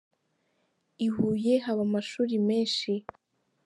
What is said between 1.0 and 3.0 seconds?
I Huye haba amashuri menshi.